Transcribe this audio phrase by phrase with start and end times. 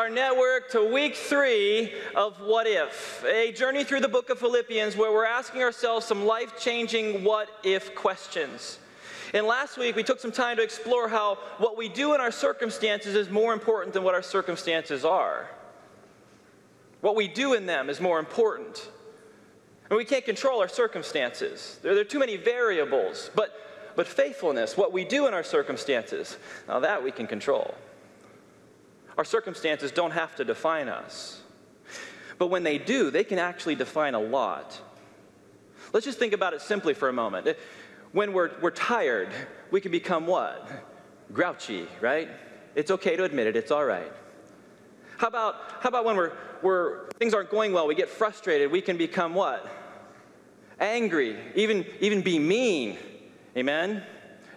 [0.00, 4.96] our network to week three of What If, a journey through the book of Philippians
[4.96, 8.78] where we're asking ourselves some life changing what if questions.
[9.34, 12.30] And last week, we took some time to explore how what we do in our
[12.30, 15.50] circumstances is more important than what our circumstances are.
[17.02, 18.88] What we do in them is more important.
[19.90, 23.30] And we can't control our circumstances, there, there are too many variables.
[23.34, 27.74] But, but faithfulness, what we do in our circumstances, now that we can control.
[29.20, 31.42] Our circumstances don't have to define us.
[32.38, 34.80] But when they do, they can actually define a lot.
[35.92, 37.54] Let's just think about it simply for a moment.
[38.12, 39.28] When we're, we're tired,
[39.70, 40.66] we can become what?
[41.34, 42.30] Grouchy, right?
[42.74, 44.10] It's okay to admit it, it's all right.
[45.18, 48.80] How about, how about when we're, we're, things aren't going well, we get frustrated, we
[48.80, 49.70] can become what?
[50.80, 52.96] Angry, even, even be mean.
[53.54, 54.02] Amen?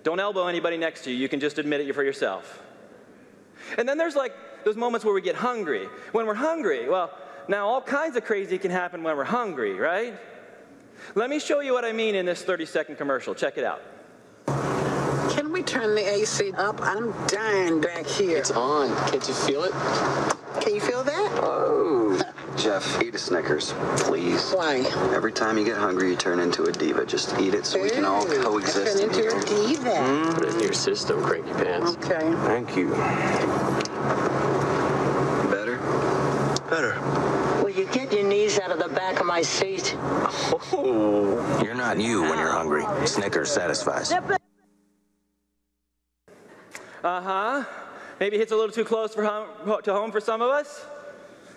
[0.04, 2.62] Don't elbow anybody next to you, you can just admit it for yourself.
[3.78, 4.34] And then there's like
[4.64, 5.88] those moments where we get hungry.
[6.12, 7.12] When we're hungry, well,
[7.48, 10.14] now all kinds of crazy can happen when we're hungry, right?
[11.16, 13.36] Let me show you what I mean in this 30 second commercial.
[13.36, 13.82] Check it out.
[15.36, 16.80] Can we turn the AC up?
[16.82, 18.38] I'm dying back here.
[18.38, 18.90] It's on.
[19.10, 19.72] Can't you feel it?
[20.62, 21.32] Can you feel that?
[21.42, 22.22] Oh.
[22.56, 24.52] Jeff, eat a Snickers, please.
[24.52, 24.82] Why?
[25.14, 27.06] Every time you get hungry, you turn into a diva.
[27.06, 29.00] Just eat it so we can all Ooh, coexist.
[29.00, 29.68] Turn into in a here.
[29.68, 30.32] diva.
[30.36, 31.98] Put it in your system, cranky pants.
[31.98, 32.32] Okay.
[32.46, 32.94] Thank you.
[36.74, 37.00] Better?
[37.00, 37.64] Better.
[37.64, 39.96] Will you get your knees out of the back of my seat?
[40.00, 41.62] Oh.
[41.64, 42.84] You're not you when you're hungry.
[43.06, 44.12] Snickers satisfies.
[44.12, 44.28] Uh
[47.04, 47.64] huh.
[48.20, 50.84] Maybe it hits a little too close for home, to home for some of us.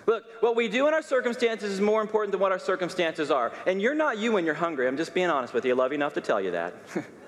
[0.05, 3.53] Look, what we do in our circumstances is more important than what our circumstances are.
[3.67, 4.87] And you're not you when you're hungry.
[4.87, 5.73] I'm just being honest with you.
[5.73, 6.75] I love you enough to tell you that.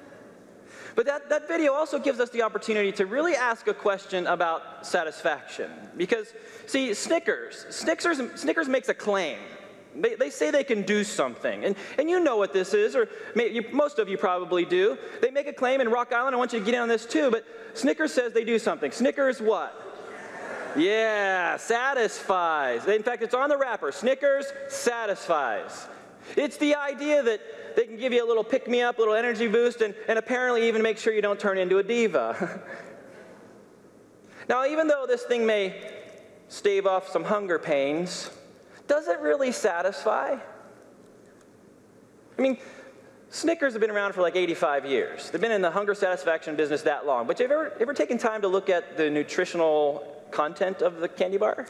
[0.99, 4.85] but that, that video also gives us the opportunity to really ask a question about
[4.85, 5.71] satisfaction.
[5.97, 6.35] Because,
[6.67, 9.39] see, Snickers, Snickers, Snickers makes a claim.
[9.95, 11.65] They, they say they can do something.
[11.65, 14.99] And, and you know what this is, or may, you, most of you probably do.
[15.23, 16.35] They make a claim in Rock Island.
[16.35, 17.31] I want you to get in on this too.
[17.31, 17.45] But
[17.75, 18.91] Snickers says they do something.
[18.91, 19.73] Snickers what?
[20.77, 22.85] Yeah, satisfies.
[22.89, 23.93] In fact, it's on the wrapper.
[23.93, 25.87] Snickers satisfies.
[26.37, 29.15] It's the idea that they can give you a little pick me up, a little
[29.15, 32.61] energy boost, and, and apparently even make sure you don't turn into a diva.
[34.49, 35.93] now, even though this thing may
[36.49, 38.31] stave off some hunger pains,
[38.87, 40.37] does it really satisfy?
[42.37, 42.59] I mean,
[43.31, 45.31] Snickers have been around for like 85 years.
[45.31, 47.27] They've been in the hunger satisfaction business that long.
[47.27, 51.09] But have you ever, ever taken time to look at the nutritional content of the
[51.09, 51.67] candy bar?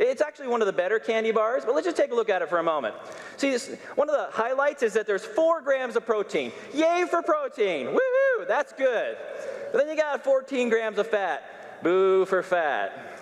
[0.00, 2.40] It's actually one of the better candy bars, but let's just take a look at
[2.40, 2.94] it for a moment.
[3.36, 6.52] See, this, one of the highlights is that there's four grams of protein.
[6.72, 7.88] Yay for protein!
[7.88, 8.48] Woohoo!
[8.48, 9.18] That's good.
[9.70, 11.82] But then you got 14 grams of fat.
[11.82, 13.20] Boo for fat.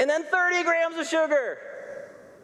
[0.00, 1.58] And then 30 grams of sugar.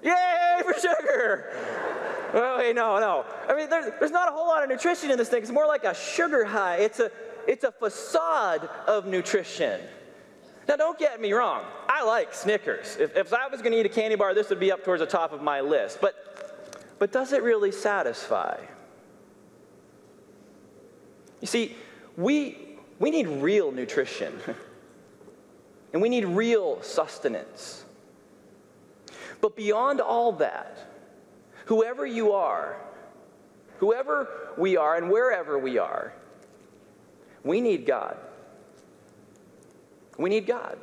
[0.03, 1.51] Yay for sugar!
[2.33, 3.25] Oh, wait, no, no.
[3.49, 5.43] I mean, there, there's not a whole lot of nutrition in this thing.
[5.43, 6.77] It's more like a sugar high.
[6.77, 7.11] It's a,
[7.49, 9.81] it's a facade of nutrition.
[10.69, 11.65] Now, don't get me wrong.
[11.89, 12.97] I like Snickers.
[12.99, 15.01] If, if I was going to eat a candy bar, this would be up towards
[15.01, 16.01] the top of my list.
[16.01, 18.61] But, but does it really satisfy?
[21.41, 21.77] You see,
[22.17, 24.39] we, we need real nutrition,
[25.93, 27.85] and we need real sustenance.
[29.41, 30.79] But beyond all that,
[31.65, 32.77] whoever you are,
[33.79, 36.13] whoever we are, and wherever we are,
[37.43, 38.17] we need God.
[40.23, 40.79] We need God.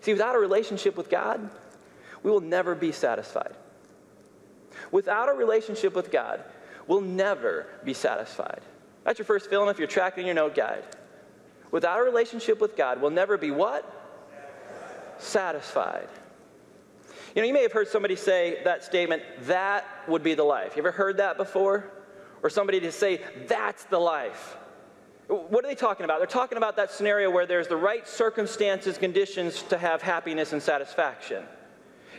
[0.00, 1.50] See, without a relationship with God,
[2.22, 3.54] we will never be satisfied.
[4.90, 6.42] Without a relationship with God,
[6.86, 8.60] we'll never be satisfied.
[9.04, 10.84] That's your first fill if you're tracking your note guide.
[11.70, 13.84] Without a relationship with God, we'll never be what?
[15.18, 16.08] Satisfied.
[17.34, 20.76] You know, you may have heard somebody say that statement, that would be the life.
[20.76, 21.90] You ever heard that before?
[22.42, 24.56] Or somebody to say, that's the life.
[25.26, 26.18] What are they talking about?
[26.18, 30.62] They're talking about that scenario where there's the right circumstances, conditions to have happiness and
[30.62, 31.44] satisfaction.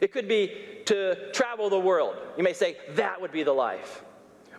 [0.01, 0.51] It could be
[0.85, 2.15] to travel the world.
[2.37, 4.03] You may say, that would be the life.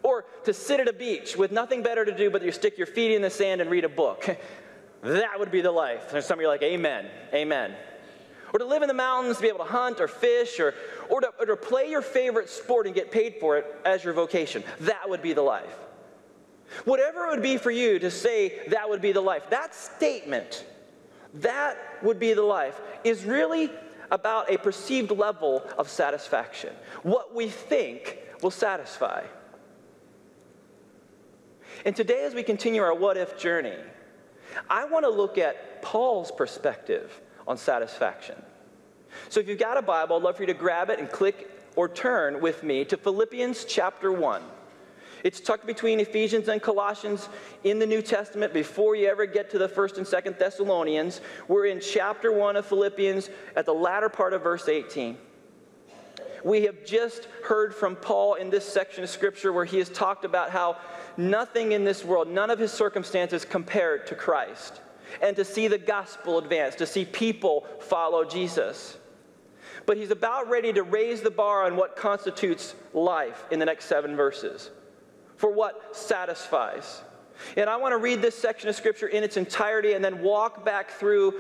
[0.03, 2.87] Or to sit at a beach with nothing better to do but you stick your
[2.87, 4.39] feet in the sand and read a book.
[5.03, 6.15] that would be the life.
[6.15, 7.75] And some of you are like, amen, amen.
[8.53, 10.75] Or to live in the mountains, to be able to hunt or fish, or,
[11.11, 14.15] or, to, or to play your favorite sport and get paid for it as your
[14.15, 14.63] vocation.
[14.81, 15.77] That would be the life.
[16.85, 20.65] Whatever it would be for you to say that would be the life, that statement,
[21.35, 23.71] that would be the life, is really
[24.11, 26.75] about a perceived level of satisfaction.
[27.03, 29.25] What we think will satisfy.
[31.85, 33.77] And today, as we continue our what if journey,
[34.71, 38.37] I want to look at Paul's perspective on satisfaction.
[39.29, 41.51] So if you've got a Bible, I'd love for you to grab it and click
[41.77, 44.43] or turn with me to Philippians chapter 1.
[45.25, 47.29] It's tucked between Ephesians and Colossians
[47.65, 51.21] in the New Testament before you ever get to the 1st and 2nd Thessalonians.
[51.49, 55.17] We're in chapter 1 of Philippians at the latter part of verse 18.
[56.45, 60.25] We have just heard from Paul in this section of Scripture where he has talked
[60.25, 60.77] about how
[61.17, 64.81] nothing in this world, none of his circumstances compared to Christ,
[65.23, 68.97] and to see the gospel advance, to see people follow Jesus.
[69.87, 73.87] But he's about ready to raise the bar on what constitutes life in the next
[73.87, 74.71] seven verses
[75.37, 77.03] for what satisfies.
[77.57, 80.65] And I want to read this section of Scripture in its entirety and then walk
[80.65, 81.35] back through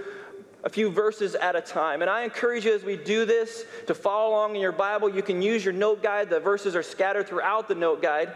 [0.64, 2.02] a few verses at a time.
[2.02, 5.08] And I encourage you as we do this to follow along in your Bible.
[5.08, 8.28] You can use your note guide, the verses are scattered throughout the note guide.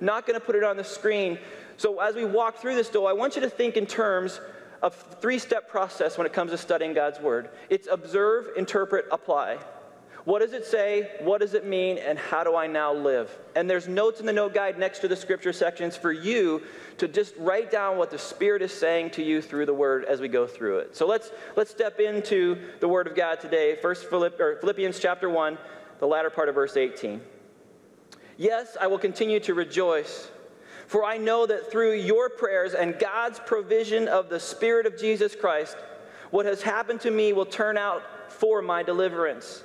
[0.00, 1.38] I'm not going to put it on the screen.
[1.76, 4.40] So as we walk through this, though, I want you to think in terms
[4.82, 9.58] of three step process when it comes to studying God's Word it's observe, interpret, apply.
[10.24, 11.10] What does it say?
[11.20, 11.98] What does it mean?
[11.98, 13.36] And how do I now live?
[13.56, 16.62] And there's notes in the note guide next to the scripture sections for you
[16.98, 20.20] to just write down what the Spirit is saying to you through the Word as
[20.20, 20.96] we go through it.
[20.96, 23.76] So let's, let's step into the Word of God today.
[23.82, 25.58] First Philippians chapter 1,
[25.98, 27.20] the latter part of verse 18.
[28.36, 30.30] Yes, I will continue to rejoice,
[30.86, 35.34] for I know that through your prayers and God's provision of the Spirit of Jesus
[35.34, 35.76] Christ,
[36.30, 39.64] what has happened to me will turn out for my deliverance.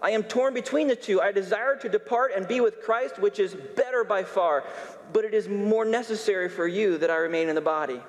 [0.00, 1.20] I am torn between the two.
[1.20, 4.64] I desire to depart and be with Christ, which is better by far,
[5.12, 8.00] but it is more necessary for you that I remain in the body.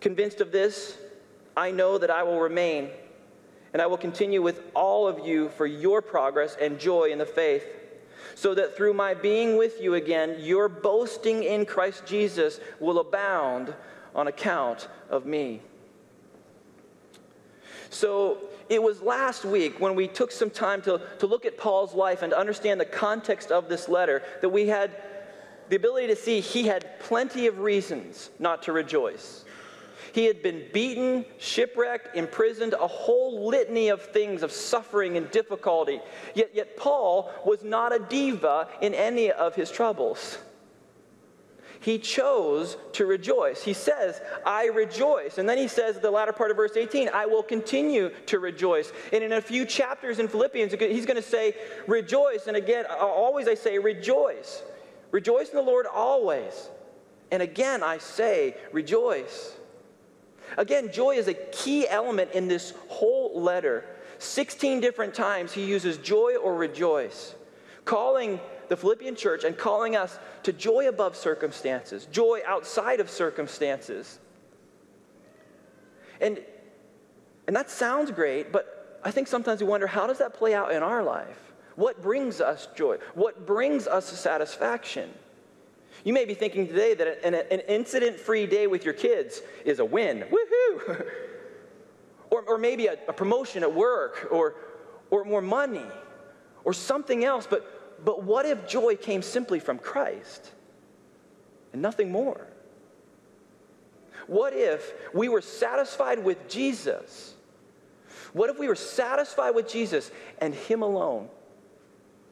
[0.00, 0.98] Convinced of this,
[1.56, 2.90] I know that I will remain,
[3.72, 7.26] and I will continue with all of you for your progress and joy in the
[7.26, 7.64] faith,
[8.34, 13.72] so that through my being with you again, your boasting in Christ Jesus will abound
[14.14, 15.60] on account of me.
[17.90, 18.38] So,
[18.68, 22.22] it was last week when we took some time to, to look at Paul's life
[22.22, 24.90] and to understand the context of this letter that we had
[25.68, 29.44] the ability to see he had plenty of reasons not to rejoice.
[30.12, 36.00] He had been beaten, shipwrecked, imprisoned, a whole litany of things of suffering and difficulty.
[36.34, 40.38] Yet, yet Paul was not a diva in any of his troubles
[41.84, 43.62] he chose to rejoice.
[43.62, 45.36] He says, I rejoice.
[45.36, 48.90] And then he says, the latter part of verse 18, I will continue to rejoice.
[49.12, 51.54] And in a few chapters in Philippians, he's going to say,
[51.86, 52.46] rejoice.
[52.46, 54.62] And again, always I say, rejoice.
[55.10, 56.70] Rejoice in the Lord always.
[57.30, 59.54] And again, I say, rejoice.
[60.56, 63.84] Again, joy is a key element in this whole letter.
[64.20, 67.34] 16 different times he uses joy or rejoice,
[67.84, 74.18] calling the Philippian church and calling us to joy above circumstances, joy outside of circumstances.
[76.20, 76.40] And,
[77.46, 80.72] and that sounds great, but I think sometimes we wonder how does that play out
[80.72, 81.52] in our life?
[81.76, 82.98] What brings us joy?
[83.14, 85.10] What brings us satisfaction?
[86.04, 89.78] You may be thinking today that an, an incident free day with your kids is
[89.78, 90.24] a win.
[90.30, 91.06] Woohoo!
[92.30, 94.54] or, or maybe a, a promotion at work or,
[95.10, 95.86] or more money
[96.64, 97.46] or something else.
[97.48, 97.73] But
[98.04, 100.50] but what if joy came simply from Christ
[101.72, 102.46] and nothing more?
[104.26, 107.34] What if we were satisfied with Jesus?
[108.32, 111.28] What if we were satisfied with Jesus and Him alone?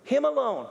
[0.05, 0.69] Him alone.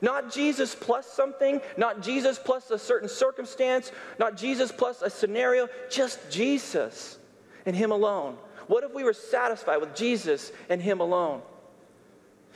[0.00, 5.68] Not Jesus plus something, not Jesus plus a certain circumstance, not Jesus plus a scenario,
[5.90, 7.18] just Jesus
[7.66, 8.36] and Him alone.
[8.66, 11.42] What if we were satisfied with Jesus and Him alone?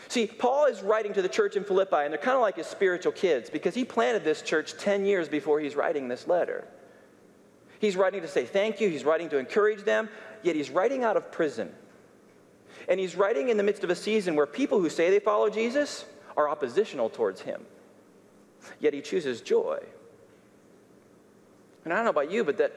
[0.06, 2.66] See, Paul is writing to the church in Philippi, and they're kind of like his
[2.66, 6.66] spiritual kids because he planted this church 10 years before he's writing this letter.
[7.80, 10.08] He's writing to say thank you, he's writing to encourage them,
[10.42, 11.72] yet he's writing out of prison.
[12.88, 15.50] And he's writing in the midst of a season where people who say they follow
[15.50, 16.04] Jesus
[16.36, 17.62] are oppositional towards him.
[18.80, 19.78] Yet he chooses joy.
[21.84, 22.72] And I don't know about you, but that,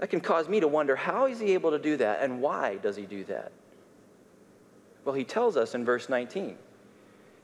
[0.00, 2.76] that can cause me to wonder how is he able to do that and why
[2.76, 3.52] does he do that?
[5.04, 6.56] Well, he tells us in verse 19.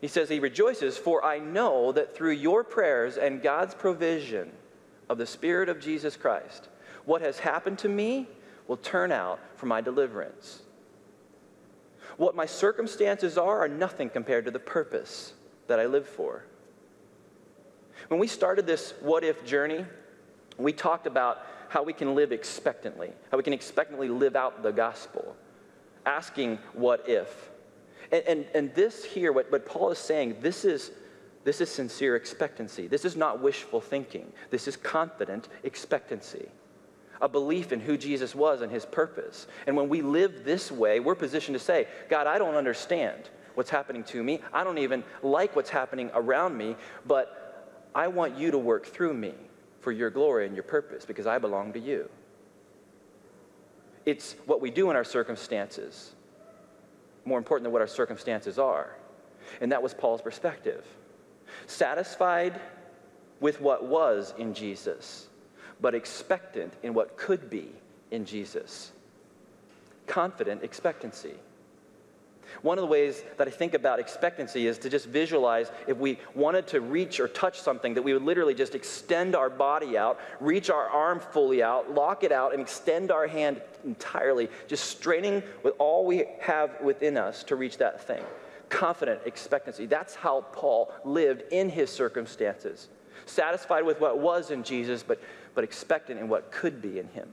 [0.00, 4.50] He says, He rejoices, for I know that through your prayers and God's provision
[5.08, 6.68] of the Spirit of Jesus Christ,
[7.04, 8.28] what has happened to me
[8.66, 10.62] will turn out for my deliverance.
[12.16, 15.34] What my circumstances are are nothing compared to the purpose
[15.66, 16.44] that I live for.
[18.08, 19.84] When we started this what if journey,
[20.56, 24.72] we talked about how we can live expectantly, how we can expectantly live out the
[24.72, 25.36] gospel,
[26.06, 27.49] asking what if.
[28.12, 30.90] And, and, and this here, what, what Paul is saying, this is,
[31.44, 32.86] this is sincere expectancy.
[32.86, 34.32] This is not wishful thinking.
[34.50, 36.48] This is confident expectancy,
[37.20, 39.46] a belief in who Jesus was and his purpose.
[39.66, 43.70] And when we live this way, we're positioned to say, God, I don't understand what's
[43.70, 44.40] happening to me.
[44.52, 46.76] I don't even like what's happening around me,
[47.06, 49.34] but I want you to work through me
[49.80, 52.08] for your glory and your purpose because I belong to you.
[54.06, 56.12] It's what we do in our circumstances
[57.24, 58.96] more important than what our circumstances are.
[59.60, 60.84] And that was Paul's perspective.
[61.66, 62.60] Satisfied
[63.40, 65.28] with what was in Jesus,
[65.80, 67.70] but expectant in what could be
[68.10, 68.92] in Jesus.
[70.06, 71.34] Confident expectancy.
[72.62, 76.18] One of the ways that I think about expectancy is to just visualize if we
[76.34, 80.18] wanted to reach or touch something, that we would literally just extend our body out,
[80.40, 85.42] reach our arm fully out, lock it out, and extend our hand entirely, just straining
[85.62, 88.22] with all we have within us to reach that thing.
[88.68, 89.86] Confident expectancy.
[89.86, 92.88] That's how Paul lived in his circumstances.
[93.26, 95.20] Satisfied with what was in Jesus, but,
[95.54, 97.28] but expectant in what could be in him.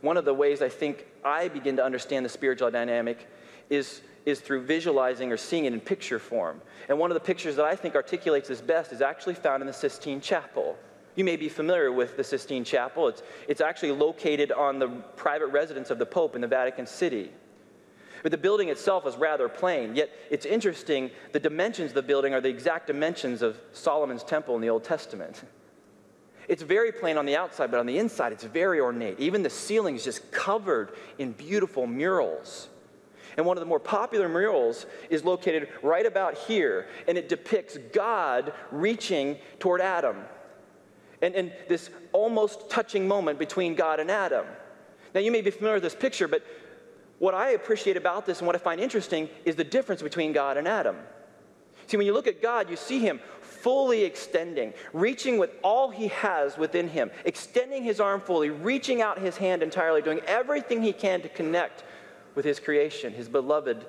[0.00, 3.28] One of the ways I think I begin to understand the spiritual dynamic
[3.68, 6.60] is, is through visualizing or seeing it in picture form.
[6.88, 9.66] And one of the pictures that I think articulates this best is actually found in
[9.66, 10.76] the Sistine Chapel.
[11.16, 13.08] You may be familiar with the Sistine Chapel.
[13.08, 17.30] It's, it's actually located on the private residence of the Pope in the Vatican City.
[18.22, 21.10] But the building itself is rather plain, yet it's interesting.
[21.32, 24.84] The dimensions of the building are the exact dimensions of Solomon's temple in the Old
[24.84, 25.42] Testament.
[26.50, 29.20] It's very plain on the outside, but on the inside, it's very ornate.
[29.20, 32.68] Even the ceiling is just covered in beautiful murals.
[33.36, 37.78] And one of the more popular murals is located right about here, and it depicts
[37.92, 40.16] God reaching toward Adam.
[41.22, 44.44] And, and this almost touching moment between God and Adam.
[45.14, 46.44] Now, you may be familiar with this picture, but
[47.20, 50.56] what I appreciate about this and what I find interesting is the difference between God
[50.56, 50.96] and Adam.
[51.86, 53.20] See, when you look at God, you see him
[53.60, 59.18] fully extending, reaching with all he has within him, extending his arm fully, reaching out
[59.18, 61.84] his hand entirely, doing everything he can to connect
[62.34, 63.84] with his creation, his beloved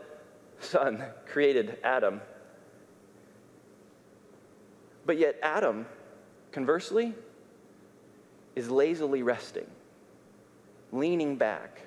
[0.60, 2.22] son, created Adam.
[5.06, 5.86] But yet, Adam,
[6.52, 7.14] conversely,
[8.56, 9.68] is lazily resting,
[10.92, 11.82] leaning back,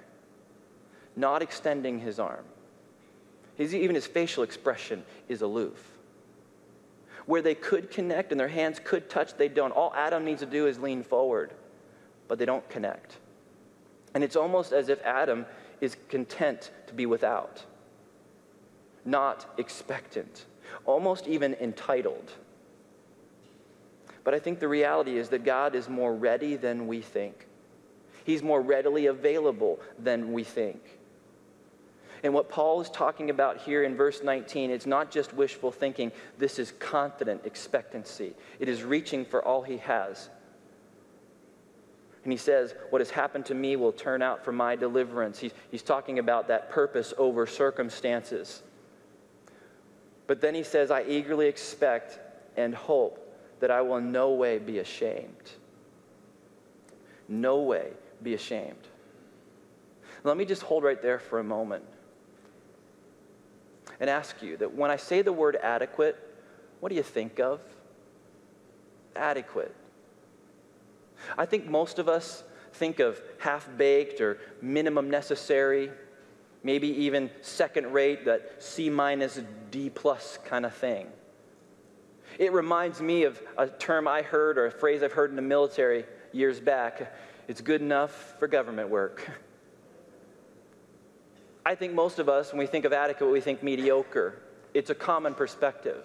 [1.17, 2.45] not extending his arm.
[3.57, 5.95] His, even his facial expression is aloof
[7.27, 9.73] where they could connect and their hands could touch, they don't.
[9.73, 11.53] All Adam needs to do is lean forward,
[12.29, 13.17] but they don't connect.
[14.15, 15.47] And it's almost as if Adam
[15.81, 17.65] is content to be without,
[19.05, 20.47] not expectant,
[20.85, 22.33] almost even entitled.
[24.23, 27.47] But I think the reality is that God is more ready than we think.
[28.25, 30.94] He's more readily available than we think.
[32.25, 36.11] And what Paul is talking about here in verse 19, it's not just wishful thinking,
[36.39, 38.33] this is confident expectancy.
[38.59, 40.31] It is reaching for all he has.
[42.25, 45.39] And he says, What has happened to me will turn out for my deliverance.
[45.39, 48.63] He's, he's talking about that purpose over circumstances.
[50.27, 52.19] But then he says, I eagerly expect
[52.57, 53.21] and hope
[53.61, 55.51] that I will in no way be ashamed.
[57.29, 57.91] No way
[58.23, 58.89] be ashamed.
[60.23, 61.85] Let me just hold right there for a moment
[64.01, 66.17] and ask you that when I say the word adequate,
[66.81, 67.61] what do you think of?
[69.17, 69.75] Adequate.
[71.39, 75.91] I think most of us think of half baked or minimum necessary,
[76.63, 81.07] maybe even second rate, that C minus D plus kind of thing.
[82.39, 85.43] It reminds me of a term I heard or a phrase I've heard in the
[85.43, 87.15] military years back
[87.47, 89.29] it's good enough for government work.
[91.67, 94.39] I think most of us, when we think of adequate, we think mediocre.
[94.75, 96.05] It's a common perspective.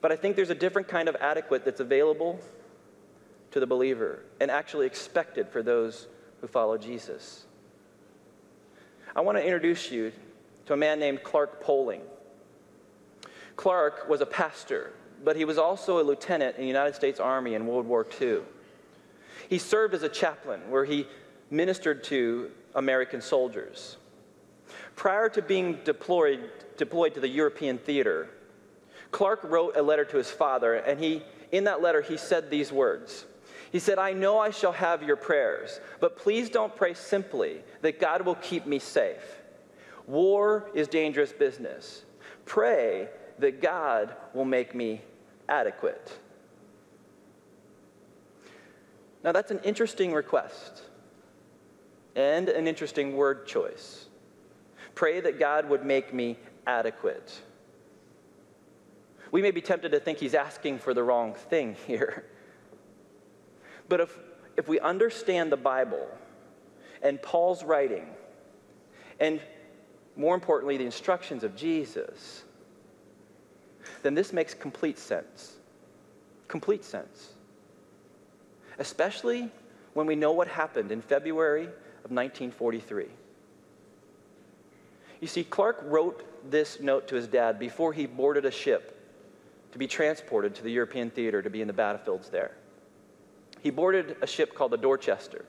[0.00, 2.38] But I think there's a different kind of adequate that's available
[3.50, 6.06] to the believer and actually expected for those
[6.40, 7.44] who follow Jesus.
[9.16, 10.12] I want to introduce you
[10.66, 12.02] to a man named Clark Poling.
[13.56, 14.92] Clark was a pastor,
[15.24, 18.40] but he was also a lieutenant in the United States Army in World War II.
[19.48, 21.08] He served as a chaplain where he
[21.50, 23.96] ministered to American soldiers.
[24.98, 28.28] Prior to being deployed, deployed to the European theater,
[29.12, 32.72] Clark wrote a letter to his father, and he, in that letter, he said these
[32.72, 33.24] words.
[33.70, 38.00] He said, I know I shall have your prayers, but please don't pray simply that
[38.00, 39.22] God will keep me safe.
[40.08, 42.04] War is dangerous business.
[42.44, 45.00] Pray that God will make me
[45.48, 46.18] adequate.
[49.22, 50.82] Now, that's an interesting request
[52.16, 54.07] and an interesting word choice.
[54.98, 56.36] Pray that God would make me
[56.66, 57.40] adequate.
[59.30, 62.24] We may be tempted to think he's asking for the wrong thing here.
[63.88, 64.18] But if,
[64.56, 66.04] if we understand the Bible
[67.00, 68.08] and Paul's writing,
[69.20, 69.40] and
[70.16, 72.42] more importantly, the instructions of Jesus,
[74.02, 75.58] then this makes complete sense.
[76.48, 77.34] Complete sense.
[78.80, 79.48] Especially
[79.94, 83.06] when we know what happened in February of 1943.
[85.20, 88.94] You see, Clark wrote this note to his dad before he boarded a ship
[89.72, 92.52] to be transported to the European theater to be in the battlefields there.
[93.60, 95.44] He boarded a ship called the Dorchester.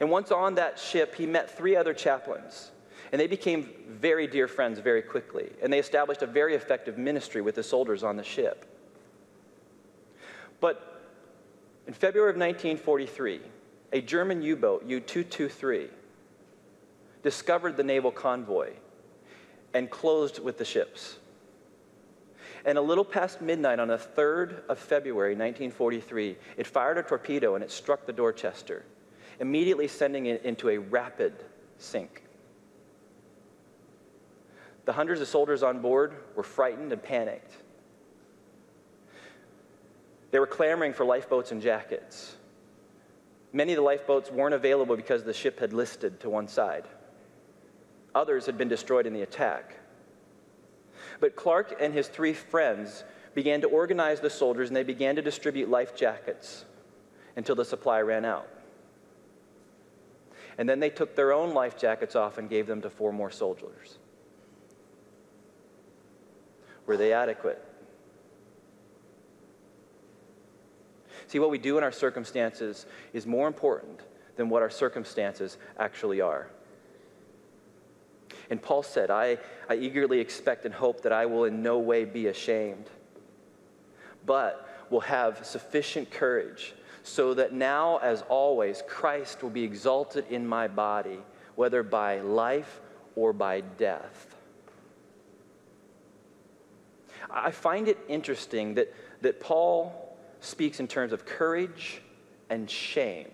[0.00, 2.70] And once on that ship, he met three other chaplains.
[3.12, 5.50] And they became very dear friends very quickly.
[5.62, 8.64] And they established a very effective ministry with the soldiers on the ship.
[10.60, 11.02] But
[11.86, 13.40] in February of 1943,
[13.92, 15.88] a German U boat, U 223,
[17.24, 18.70] discovered the naval convoy
[19.72, 21.16] and closed with the ships.
[22.64, 27.56] And a little past midnight on the 3rd of February, 1943, it fired a torpedo
[27.56, 28.84] and it struck the Dorchester,
[29.40, 31.32] immediately sending it into a rapid
[31.78, 32.22] sink.
[34.84, 37.56] The hundreds of soldiers on board were frightened and panicked.
[40.30, 42.36] They were clamoring for lifeboats and jackets.
[43.52, 46.84] Many of the lifeboats weren't available because the ship had listed to one side.
[48.14, 49.76] Others had been destroyed in the attack.
[51.20, 55.22] But Clark and his three friends began to organize the soldiers and they began to
[55.22, 56.64] distribute life jackets
[57.36, 58.48] until the supply ran out.
[60.56, 63.30] And then they took their own life jackets off and gave them to four more
[63.30, 63.98] soldiers.
[66.86, 67.62] Were they adequate?
[71.26, 74.00] See, what we do in our circumstances is more important
[74.36, 76.50] than what our circumstances actually are.
[78.50, 82.04] And Paul said, I, I eagerly expect and hope that I will in no way
[82.04, 82.90] be ashamed,
[84.26, 90.46] but will have sufficient courage so that now, as always, Christ will be exalted in
[90.46, 91.18] my body,
[91.54, 92.80] whether by life
[93.14, 94.34] or by death.
[97.30, 102.00] I find it interesting that, that Paul speaks in terms of courage
[102.50, 103.28] and shame.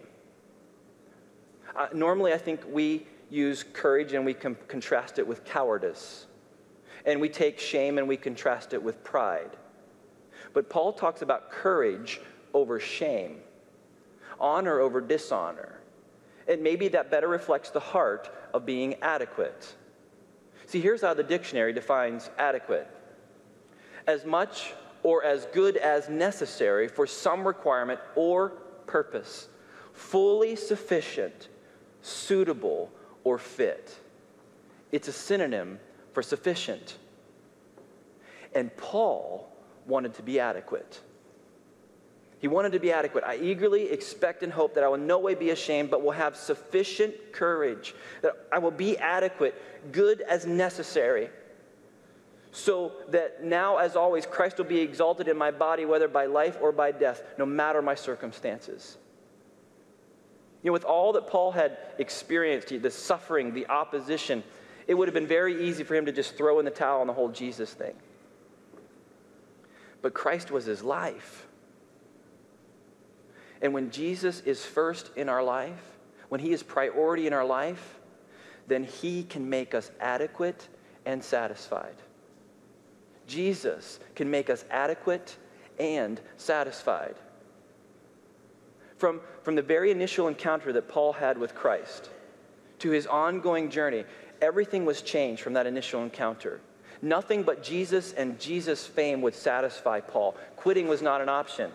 [1.76, 6.26] Uh, normally, I think we use courage and we can contrast it with cowardice.
[7.06, 9.56] And we take shame and we contrast it with pride.
[10.52, 12.20] But Paul talks about courage
[12.52, 13.38] over shame,
[14.38, 15.78] honor over dishonor.
[16.48, 19.74] And maybe that better reflects the heart of being adequate.
[20.66, 22.88] See, here's how the dictionary defines adequate
[24.06, 28.50] as much or as good as necessary for some requirement or
[28.86, 29.48] purpose,
[29.92, 31.48] fully sufficient,
[32.02, 32.90] suitable,
[33.24, 33.96] or fit.
[34.92, 35.78] It's a synonym
[36.12, 36.96] for sufficient.
[38.54, 39.52] And Paul
[39.86, 41.00] wanted to be adequate.
[42.40, 43.22] He wanted to be adequate.
[43.22, 46.34] I eagerly expect and hope that I will no way be ashamed, but will have
[46.34, 49.54] sufficient courage, that I will be adequate,
[49.92, 51.28] good as necessary,
[52.50, 56.58] so that now, as always, Christ will be exalted in my body, whether by life
[56.60, 58.96] or by death, no matter my circumstances.
[60.62, 64.42] You know, with all that Paul had experienced, the suffering, the opposition,
[64.86, 67.06] it would have been very easy for him to just throw in the towel on
[67.06, 67.94] the whole Jesus thing.
[70.02, 71.46] But Christ was his life.
[73.62, 77.98] And when Jesus is first in our life, when he is priority in our life,
[78.66, 80.68] then he can make us adequate
[81.04, 81.96] and satisfied.
[83.26, 85.36] Jesus can make us adequate
[85.78, 87.14] and satisfied.
[89.00, 92.10] From, from the very initial encounter that Paul had with Christ
[92.80, 94.04] to his ongoing journey,
[94.42, 96.60] everything was changed from that initial encounter.
[97.00, 100.36] Nothing but Jesus and Jesus' fame would satisfy Paul.
[100.56, 101.70] Quitting was not an option.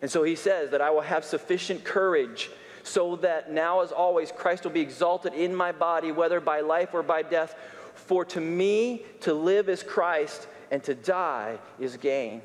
[0.00, 2.50] And so he says that I will have sufficient courage
[2.84, 6.94] so that now, as always, Christ will be exalted in my body, whether by life
[6.94, 7.54] or by death.
[7.94, 12.40] For to me, to live is Christ, and to die is gain.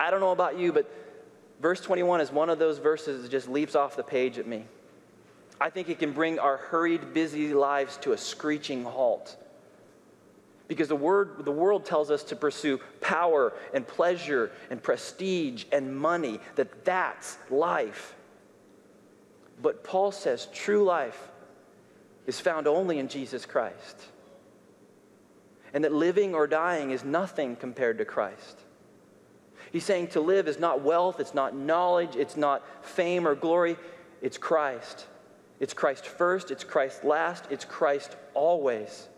[0.00, 0.90] I don't know about you, but
[1.60, 4.64] Verse 21 is one of those verses that just leaps off the page at me.
[5.60, 9.36] I think it can bring our hurried, busy lives to a screeching halt.
[10.68, 15.96] Because the, word, the world tells us to pursue power and pleasure and prestige and
[15.96, 18.14] money, that that's life.
[19.62, 21.30] But Paul says true life
[22.26, 24.02] is found only in Jesus Christ.
[25.72, 28.58] And that living or dying is nothing compared to Christ.
[29.72, 33.76] He's saying to live is not wealth, it's not knowledge, it's not fame or glory,
[34.22, 35.06] it's Christ.
[35.58, 39.08] It's Christ first, it's Christ last, it's Christ always.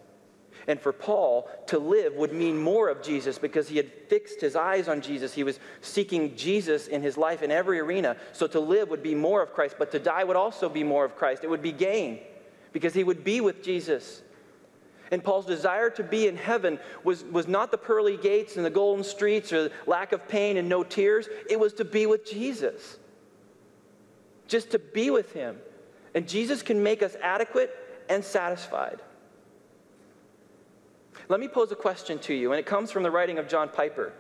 [0.67, 4.55] And for Paul, to live would mean more of Jesus because he had fixed his
[4.55, 5.33] eyes on Jesus.
[5.33, 8.17] He was seeking Jesus in his life in every arena.
[8.33, 11.07] So to live would be more of Christ, but to die would also be more
[11.07, 11.43] of Christ.
[11.43, 12.21] It would be gain
[12.73, 14.23] because he would be with Jesus.
[15.11, 18.71] And Paul's desire to be in heaven was, was not the pearly gates and the
[18.71, 21.29] golden streets or lack of pain and no tears.
[21.49, 22.99] It was to be with Jesus.
[24.47, 25.57] Just to be with him.
[26.15, 27.75] And Jesus can make us adequate
[28.09, 29.01] and satisfied.
[31.29, 33.69] Let me pose a question to you, and it comes from the writing of John
[33.69, 34.13] Piper.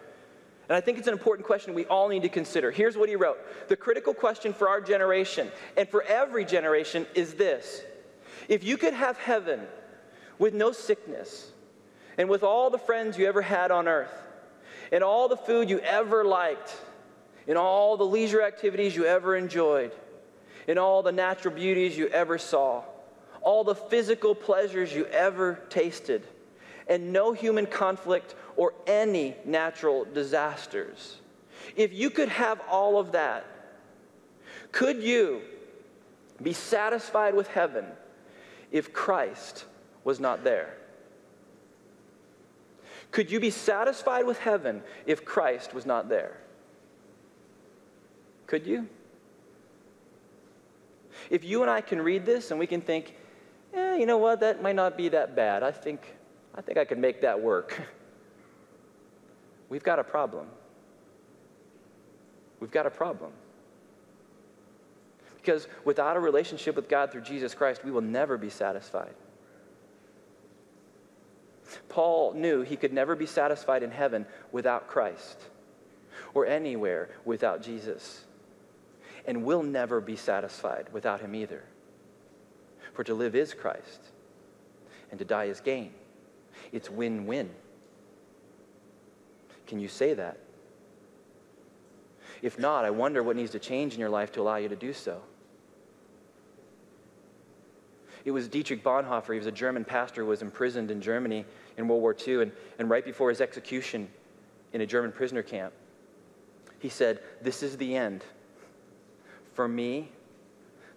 [0.68, 2.70] And I think it's an important question we all need to consider.
[2.70, 7.34] Here's what he wrote The critical question for our generation and for every generation is
[7.34, 7.82] this
[8.48, 9.60] If you could have heaven
[10.38, 11.50] with no sickness,
[12.16, 14.12] and with all the friends you ever had on earth,
[14.92, 16.76] and all the food you ever liked,
[17.46, 19.92] and all the leisure activities you ever enjoyed,
[20.66, 22.82] and all the natural beauties you ever saw,
[23.40, 26.22] all the physical pleasures you ever tasted,
[26.88, 31.16] and no human conflict or any natural disasters.
[31.76, 33.44] If you could have all of that,
[34.72, 35.40] could you
[36.42, 37.84] be satisfied with heaven
[38.70, 39.64] if Christ
[40.08, 40.74] was not there?
[43.10, 46.38] Could you be satisfied with heaven if Christ was not there?
[48.46, 48.88] Could you?
[51.28, 53.16] If you and I can read this and we can think,
[53.74, 55.62] eh, you know what, that might not be that bad.
[55.62, 56.00] I think,
[56.54, 57.78] I think I could make that work.
[59.68, 60.46] We've got a problem.
[62.60, 63.32] We've got a problem.
[65.36, 69.12] Because without a relationship with God through Jesus Christ, we will never be satisfied.
[71.88, 75.38] Paul knew he could never be satisfied in heaven without Christ
[76.34, 78.24] or anywhere without Jesus.
[79.26, 81.64] And will never be satisfied without him either.
[82.94, 84.00] For to live is Christ,
[85.10, 85.92] and to die is gain.
[86.72, 87.50] It's win win.
[89.66, 90.38] Can you say that?
[92.40, 94.76] If not, I wonder what needs to change in your life to allow you to
[94.76, 95.20] do so.
[98.28, 101.46] It was Dietrich Bonhoeffer, he was a German pastor who was imprisoned in Germany
[101.78, 104.06] in World War II, and, and right before his execution
[104.74, 105.72] in a German prisoner camp,
[106.78, 108.22] he said, This is the end.
[109.54, 110.10] For me,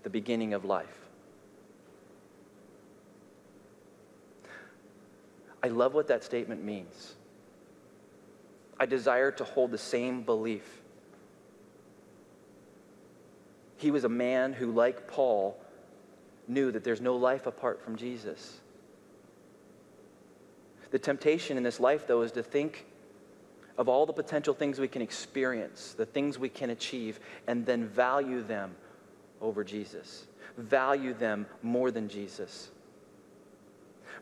[0.03, 1.07] the beginning of life.
[5.63, 7.13] I love what that statement means.
[8.77, 10.81] I desire to hold the same belief.
[13.77, 15.57] He was a man who, like Paul,
[16.47, 18.59] knew that there's no life apart from Jesus.
[20.91, 22.85] The temptation in this life, though, is to think
[23.77, 27.87] of all the potential things we can experience, the things we can achieve, and then
[27.87, 28.75] value them
[29.39, 30.27] over Jesus.
[30.57, 32.69] Value them more than Jesus.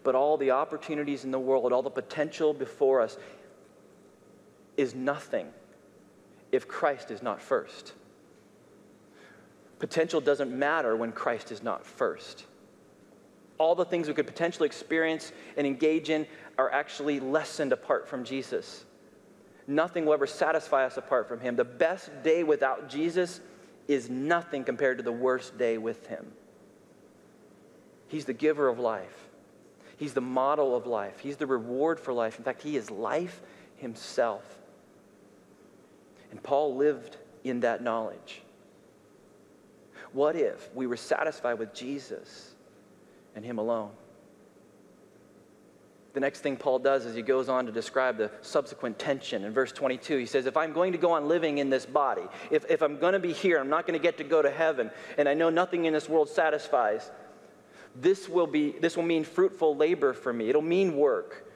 [0.04, 3.18] But all the opportunities in the world, all the potential before us,
[4.78, 5.48] is nothing
[6.52, 7.94] if Christ is not first.
[9.80, 12.46] Potential doesn't matter when Christ is not first.
[13.58, 18.24] All the things we could potentially experience and engage in are actually lessened apart from
[18.24, 18.86] Jesus.
[19.68, 21.56] Nothing will ever satisfy us apart from Him.
[21.56, 23.40] The best day without Jesus
[23.88, 26.32] is nothing compared to the worst day with Him.
[28.08, 29.30] He's the giver of life,
[29.98, 32.38] He's the model of life, He's the reward for life.
[32.38, 33.42] In fact, He is life
[33.78, 34.44] Himself.
[36.32, 38.42] And Paul lived in that knowledge.
[40.14, 42.54] What if we were satisfied with Jesus
[43.36, 43.92] and Him alone?
[46.14, 49.44] The next thing Paul does is he goes on to describe the subsequent tension.
[49.44, 52.24] In verse 22, he says, If I'm going to go on living in this body,
[52.50, 54.50] if, if I'm going to be here, I'm not going to get to go to
[54.50, 57.12] heaven, and I know nothing in this world satisfies,
[57.96, 60.50] this will, be, this will mean fruitful labor for me.
[60.50, 61.49] It'll mean work.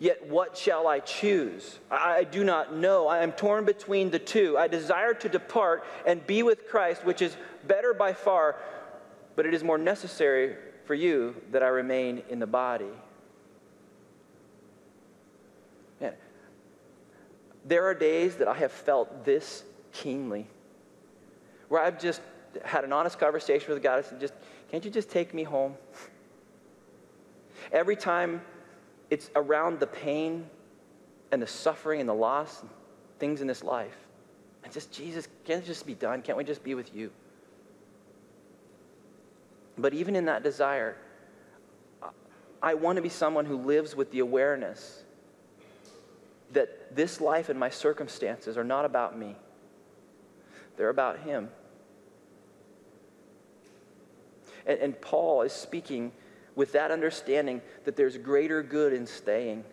[0.00, 1.78] Yet what shall I choose?
[1.90, 3.06] I, do not know.
[3.06, 4.56] I am torn between the two.
[4.56, 7.36] I desire to depart and be with Christ, which is
[7.66, 8.56] better by far,
[9.36, 12.88] but it is more necessary for you that I remain in the body.
[16.00, 16.14] Man,
[17.66, 20.46] there are days that I have felt this keenly,
[21.68, 22.22] where I've just
[22.64, 23.98] had an honest conversation with God.
[23.98, 24.34] I said, just,
[24.70, 25.74] can't you just take me home?
[27.70, 28.40] Every time
[29.10, 30.48] it's around the pain
[31.32, 32.70] and the suffering and the loss, and
[33.18, 33.96] things in this life.
[34.64, 36.22] And just, Jesus, can't it just be done?
[36.22, 37.10] Can't we just be with you?
[39.78, 40.96] But even in that desire,
[42.62, 45.04] I want to be someone who lives with the awareness
[46.52, 49.36] that this life and my circumstances are not about me,
[50.76, 51.48] they're about Him.
[54.66, 56.12] And, and, Paul is speaking
[56.60, 59.64] with that understanding that there's greater good in staying,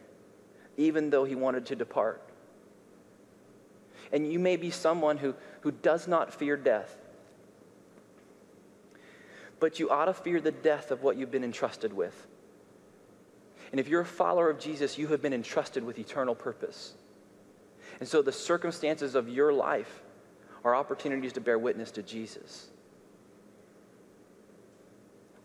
[0.77, 2.21] even though he wanted to depart.
[4.13, 6.95] And you may be someone who, who does not fear death,
[9.59, 12.25] but you ought to fear the death of what you've been entrusted with.
[13.71, 16.93] And if you're a follower of Jesus, you have been entrusted with eternal purpose.
[17.99, 20.03] And so the circumstances of your life
[20.63, 22.69] are opportunities to bear witness to Jesus.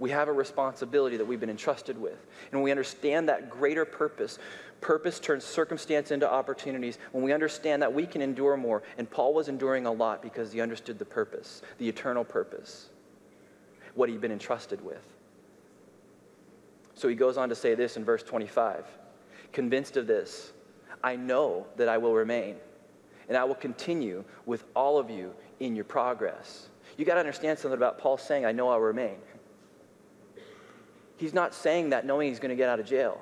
[0.02, 2.26] We have a responsibility that we've been entrusted with.
[2.50, 4.40] And when we understand that greater purpose,
[4.80, 6.98] purpose turns circumstance into opportunities.
[7.12, 10.50] When we understand that we can endure more, and Paul was enduring a lot because
[10.50, 12.88] he understood the purpose, the eternal purpose,
[13.94, 15.06] what he'd been entrusted with.
[16.94, 18.84] So he goes on to say this in verse 25
[19.52, 20.52] Convinced of this,
[21.04, 22.56] I know that I will remain,
[23.28, 26.70] and I will continue with all of you in your progress.
[26.96, 29.16] You got to understand something about Paul saying, I know I'll remain.
[31.22, 33.20] He's not saying that knowing he's going to get out of jail.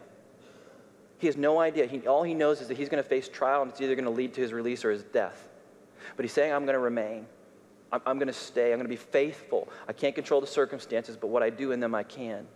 [1.18, 1.84] He has no idea.
[1.84, 4.06] He, all he knows is that he's going to face trial and it's either going
[4.06, 5.50] to lead to his release or his death.
[6.16, 7.26] But he's saying, I'm going to remain.
[7.92, 8.72] I'm, I'm going to stay.
[8.72, 9.68] I'm going to be faithful.
[9.86, 12.46] I can't control the circumstances, but what I do in them, I can.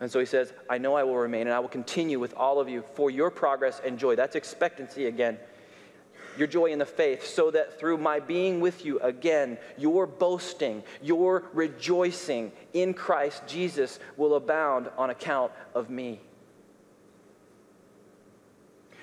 [0.00, 2.58] And so he says, I know I will remain and I will continue with all
[2.58, 4.16] of you for your progress and joy.
[4.16, 5.38] That's expectancy again.
[6.38, 10.84] Your joy in the faith, so that through my being with you again, your boasting,
[11.02, 16.20] your rejoicing in Christ Jesus will abound on account of me.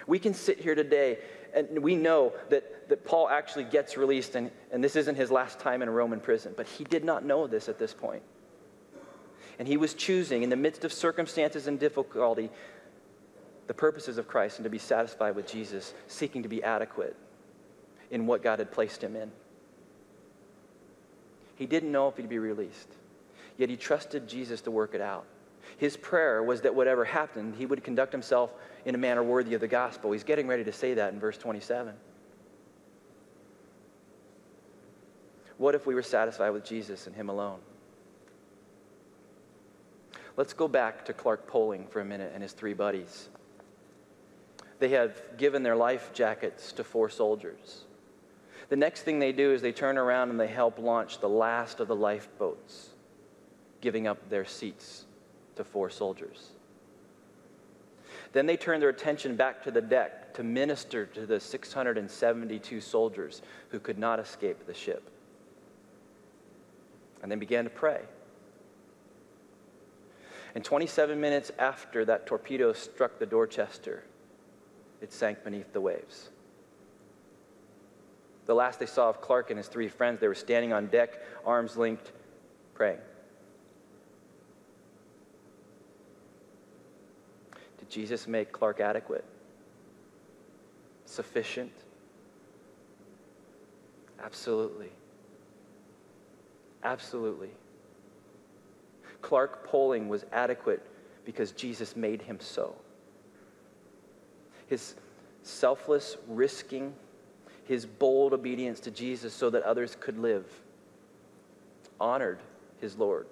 [0.07, 1.17] We can sit here today
[1.53, 5.59] and we know that, that Paul actually gets released, and, and this isn't his last
[5.59, 8.23] time in a Roman prison, but he did not know this at this point.
[9.59, 12.49] And he was choosing, in the midst of circumstances and difficulty,
[13.67, 17.15] the purposes of Christ and to be satisfied with Jesus, seeking to be adequate
[18.11, 19.31] in what God had placed him in.
[21.55, 22.89] He didn't know if he'd be released,
[23.57, 25.25] yet he trusted Jesus to work it out.
[25.77, 28.53] His prayer was that whatever happened, he would conduct himself
[28.85, 30.11] in a manner worthy of the gospel.
[30.11, 31.93] He's getting ready to say that in verse 27.
[35.57, 37.59] What if we were satisfied with Jesus and him alone?
[40.37, 43.29] Let's go back to Clark Poling for a minute and his three buddies.
[44.79, 47.84] They have given their life jackets to four soldiers.
[48.69, 51.79] The next thing they do is they turn around and they help launch the last
[51.79, 52.89] of the lifeboats,
[53.81, 55.05] giving up their seats
[55.55, 56.49] to four soldiers.
[58.33, 63.41] Then they turn their attention back to the deck to minister to the 672 soldiers
[63.69, 65.09] who could not escape the ship.
[67.21, 68.01] And they began to pray.
[70.53, 74.03] And 27 minutes after that torpedo struck the Dorchester,
[75.01, 76.29] it sank beneath the waves.
[78.45, 81.19] The last they saw of Clark and his three friends, they were standing on deck,
[81.45, 82.11] arms linked,
[82.73, 82.99] praying.
[87.79, 89.25] Did Jesus make Clark adequate?
[91.05, 91.71] Sufficient?
[94.23, 94.89] Absolutely.
[96.83, 97.49] Absolutely.
[99.21, 100.85] Clark Poling was adequate
[101.25, 102.75] because Jesus made him so.
[104.67, 104.95] His
[105.41, 106.93] selfless risking,
[107.65, 110.45] his bold obedience to Jesus so that others could live,
[111.99, 112.39] honored
[112.79, 113.27] his Lord.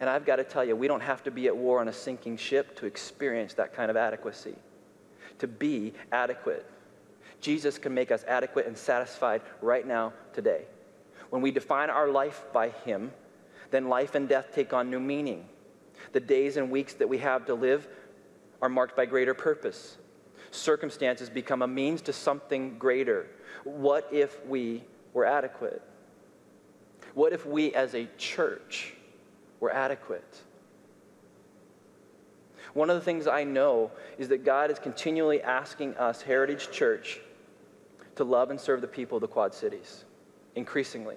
[0.00, 1.92] And I've got to tell you, we don't have to be at war on a
[1.92, 4.54] sinking ship to experience that kind of adequacy,
[5.38, 6.66] to be adequate.
[7.40, 10.64] Jesus can make us adequate and satisfied right now, today.
[11.30, 13.12] When we define our life by Him,
[13.70, 15.46] then life and death take on new meaning.
[16.12, 17.86] The days and weeks that we have to live
[18.60, 19.96] are marked by greater purpose.
[20.50, 23.26] Circumstances become a means to something greater.
[23.64, 25.82] What if we were adequate?
[27.14, 28.94] What if we as a church
[29.60, 30.42] were adequate?
[32.74, 37.20] One of the things I know is that God is continually asking us, Heritage Church,
[38.16, 40.04] to love and serve the people of the Quad Cities,
[40.54, 41.16] increasingly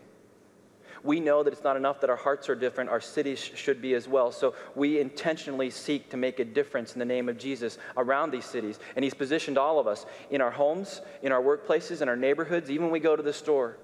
[1.04, 3.94] we know that it's not enough that our hearts are different, our cities should be
[3.94, 4.32] as well.
[4.32, 8.46] So we intentionally seek to make a difference in the name of Jesus around these
[8.46, 8.80] cities.
[8.96, 12.72] And He's positioned all of us in our homes, in our workplaces, in our neighborhoods,
[12.72, 13.78] even when we go to the store.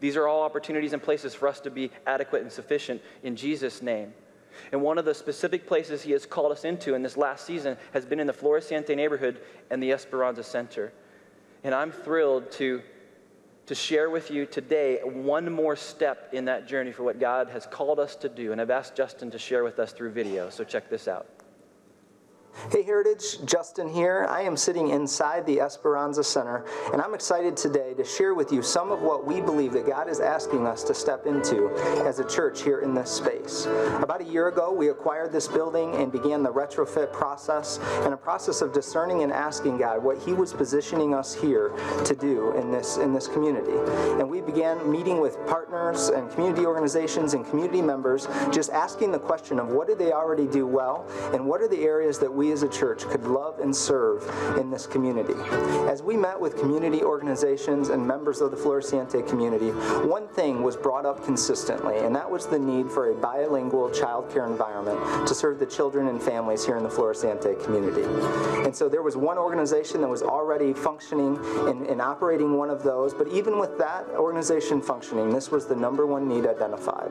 [0.00, 3.80] These are all opportunities and places for us to be adequate and sufficient in Jesus'
[3.80, 4.12] name.
[4.72, 7.76] And one of the specific places he has called us into in this last season
[7.92, 10.92] has been in the Floreciente neighborhood and the Esperanza Center.
[11.62, 12.82] And I'm thrilled to,
[13.66, 17.66] to share with you today one more step in that journey for what God has
[17.66, 18.52] called us to do.
[18.52, 20.50] And I've asked Justin to share with us through video.
[20.50, 21.26] So check this out.
[22.70, 24.26] Hey Heritage, Justin here.
[24.30, 28.62] I am sitting inside the Esperanza Center, and I'm excited today to share with you
[28.62, 31.68] some of what we believe that God is asking us to step into
[32.06, 33.66] as a church here in this space.
[34.00, 38.16] About a year ago, we acquired this building and began the retrofit process and a
[38.16, 41.72] process of discerning and asking God what He was positioning us here
[42.04, 43.76] to do in this in this community.
[44.20, 49.18] And we began meeting with partners and community organizations and community members, just asking the
[49.18, 52.43] question of what do they already do well, and what are the areas that we
[52.52, 54.22] as a church could love and serve
[54.58, 55.34] in this community.
[55.88, 59.70] As we met with community organizations and members of the Floreciente community,
[60.06, 64.48] one thing was brought up consistently, and that was the need for a bilingual childcare
[64.48, 68.02] environment to serve the children and families here in the Floreciente community.
[68.64, 72.82] And so there was one organization that was already functioning and, and operating one of
[72.82, 77.10] those, but even with that organization functioning, this was the number one need identified.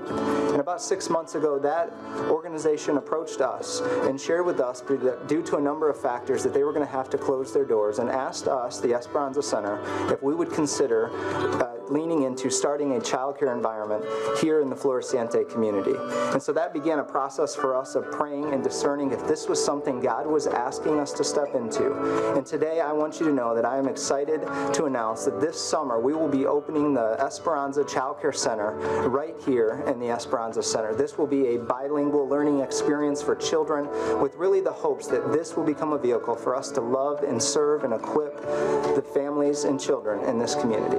[0.52, 1.92] And about six months ago, that
[2.30, 6.54] organization approached us and shared with us that due to a number of factors that
[6.54, 9.80] they were going to have to close their doors and asked us, the Esperanza Center,
[10.12, 11.10] if we would consider
[11.62, 14.04] uh, leaning into starting a childcare environment
[14.40, 15.94] here in the Floreciente community.
[16.32, 19.64] And so that began a process for us of praying and discerning if this was
[19.64, 21.94] something God was asking us to step into.
[22.36, 24.42] And today I want you to know that I am excited
[24.74, 28.72] to announce that this summer we will be opening the Esperanza Childcare Center
[29.10, 30.96] right here in the Esperanza Center.
[30.96, 33.88] This will be a bilingual learning experience for children
[34.22, 37.42] with really the hopes that this will become a vehicle for us to love and
[37.42, 38.36] serve and equip
[38.96, 40.98] the families and children in this community.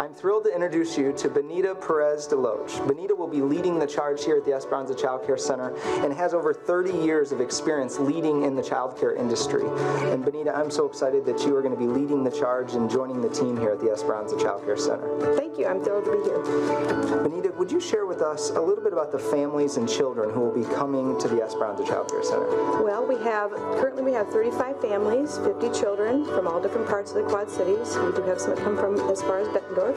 [0.00, 2.88] I'm thrilled to introduce you to Benita Perez Deloche.
[2.88, 6.32] Benita will be leading the charge here at the Esperanza Child Care Center and has
[6.32, 9.64] over 30 years of experience leading in the child care industry.
[10.10, 12.90] And Benita, I'm so excited that you are going to be leading the charge and
[12.90, 15.36] joining the team here at the Esperanza Child Care Center.
[15.36, 15.66] Thank you.
[15.66, 17.22] I'm thrilled to be here.
[17.22, 20.40] Benita, would you share with us a little bit about the families and children who
[20.40, 22.82] will be coming to the Esperanza Child Care Center?
[22.82, 27.22] Well, we have currently we have 35 families, 50 children from all different parts of
[27.22, 27.96] the Quad Cities.
[27.96, 29.96] We do have some that come from as far as Bettendorf.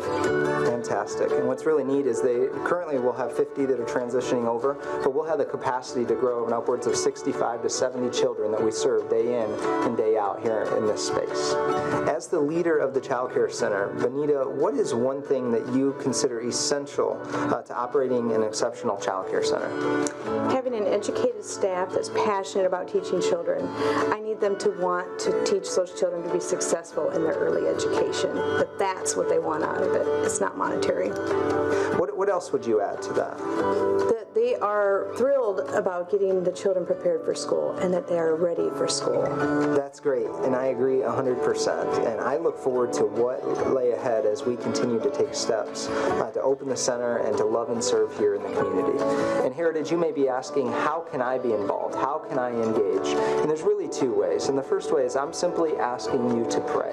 [0.65, 1.31] Fantastic.
[1.31, 5.13] And what's really neat is they currently will have 50 that are transitioning over, but
[5.13, 8.71] we'll have the capacity to grow in upwards of 65 to 70 children that we
[8.71, 9.49] serve day in
[9.85, 11.53] and day out here in this space.
[12.07, 15.95] As the leader of the Child Care Center, Benita, what is one thing that you
[15.99, 19.69] consider essential uh, to operating an exceptional child care center?
[20.49, 23.32] Having an educated staff that's passionate about teaching children.
[23.33, 27.67] I need them to want to teach those children to be successful in their early
[27.67, 28.31] education.
[28.33, 30.07] But that's what they want out of it.
[30.25, 31.09] It's not monetary.
[31.97, 33.37] What, what else would you add to that?
[33.37, 38.35] That they are thrilled about getting the children prepared for school and that they are
[38.35, 39.23] ready for school.
[39.75, 42.07] That's great, and I agree 100%.
[42.11, 43.43] And I look forward to what
[43.73, 47.45] lay ahead as we continue to take steps uh, to open the center and to
[47.45, 49.03] love and serve here in the community.
[49.45, 51.95] And Heritage, you may be asking, how can I be involved?
[51.95, 53.13] How can I engage?
[53.41, 54.49] And there's really two ways.
[54.49, 56.91] And the first way is I'm simply asking you to pray.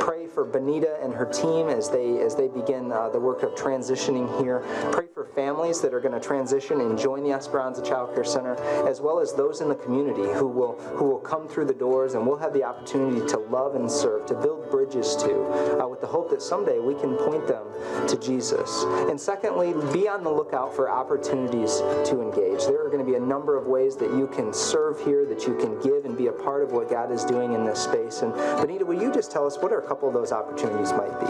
[0.00, 3.54] Pray for Benita and her team as they as they begin uh, the work of
[3.54, 4.60] transitioning here.
[4.92, 8.54] Pray for families that are going to transition and join the Esperanza Child Care Center,
[8.88, 12.14] as well as those in the community who will who will come through the doors
[12.14, 16.00] and we'll have the opportunity to love and serve, to build bridges to, uh, with
[16.00, 17.64] the hope that someday we can point them
[18.06, 18.84] to Jesus.
[19.08, 21.78] And secondly, be on the lookout for opportunities
[22.08, 22.66] to engage.
[22.66, 25.46] There are going to be a number of ways that you can serve here, that
[25.46, 28.22] you can give and be a part of what God is doing in this space.
[28.22, 31.18] And Benita, will you just tell us what are a couple of those opportunities might
[31.18, 31.26] be?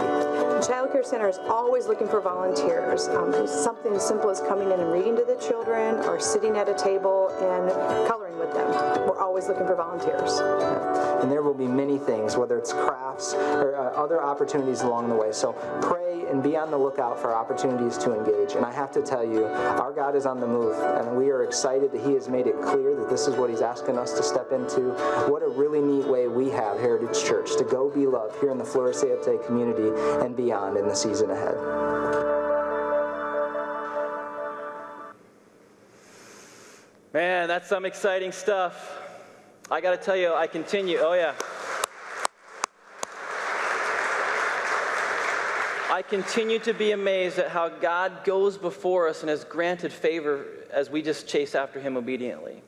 [0.67, 3.07] Child Care Center is always looking for volunteers.
[3.07, 6.67] Um, something as simple as coming in and reading to the children or sitting at
[6.67, 7.71] a table and
[8.07, 8.67] coloring with them.
[9.07, 10.39] We're always looking for volunteers.
[11.21, 15.15] And there will be many things, whether it's crafts or uh, other opportunities along the
[15.15, 15.31] way.
[15.31, 18.55] So pray and be on the lookout for opportunities to engage.
[18.55, 21.43] And I have to tell you, our God is on the move, and we are
[21.43, 24.23] excited that He has made it clear that this is what He's asking us to
[24.23, 24.91] step into.
[25.29, 28.57] What a really neat way we have, Heritage Church, to go be loved here in
[28.57, 29.91] the Floreciente community
[30.25, 32.40] and beyond in the season ahead.
[37.13, 38.97] Man, that's some exciting stuff.
[39.69, 40.97] I got to tell you, I continue.
[40.99, 41.33] Oh, yeah.
[45.91, 50.45] I continue to be amazed at how God goes before us and has granted favor
[50.71, 52.63] as we just chase after Him obediently.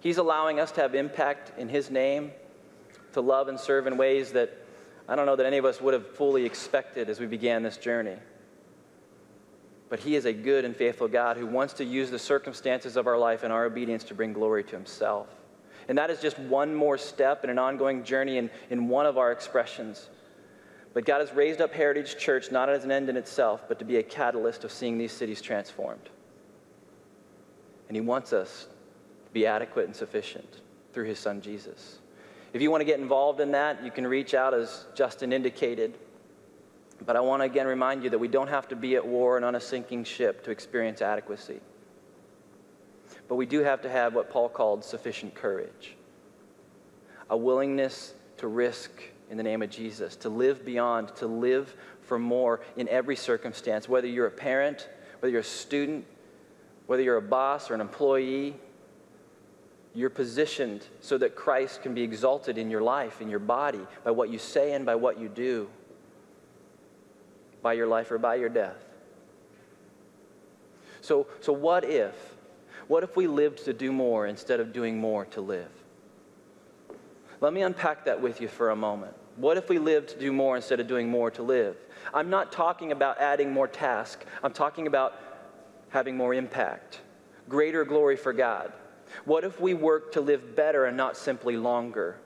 [0.00, 2.32] He's allowing us to have impact in His name,
[3.12, 4.50] to love and serve in ways that
[5.08, 7.76] I don't know that any of us would have fully expected as we began this
[7.76, 8.16] journey.
[9.90, 13.06] But He is a good and faithful God who wants to use the circumstances of
[13.06, 15.28] our life and our obedience to bring glory to Himself.
[15.88, 19.18] And that is just one more step in an ongoing journey in, in one of
[19.18, 20.08] our expressions.
[20.94, 23.84] But God has raised up Heritage Church not as an end in itself, but to
[23.84, 26.08] be a catalyst of seeing these cities transformed.
[27.88, 28.68] And He wants us
[29.26, 30.60] to be adequate and sufficient
[30.92, 31.98] through His Son Jesus.
[32.52, 35.98] If you want to get involved in that, you can reach out as Justin indicated.
[37.06, 39.36] But I want to again remind you that we don't have to be at war
[39.36, 41.60] and on a sinking ship to experience adequacy.
[43.28, 45.96] But we do have to have what Paul called sufficient courage
[47.28, 48.90] a willingness to risk
[49.30, 53.88] in the name of Jesus, to live beyond, to live for more in every circumstance,
[53.88, 54.88] whether you're a parent,
[55.20, 56.04] whether you're a student,
[56.86, 58.56] whether you're a boss or an employee.
[59.94, 64.10] You're positioned so that Christ can be exalted in your life, in your body, by
[64.10, 65.68] what you say and by what you do
[67.62, 68.76] by your life or by your death.
[71.00, 72.14] So, so what if?
[72.88, 75.70] What if we lived to do more instead of doing more to live?
[77.40, 79.14] Let me unpack that with you for a moment.
[79.36, 81.76] What if we lived to do more instead of doing more to live?
[82.12, 84.26] I'm not talking about adding more tasks.
[84.42, 85.14] I'm talking about
[85.88, 87.00] having more impact,
[87.48, 88.72] greater glory for God.
[89.24, 92.18] What if we work to live better and not simply longer?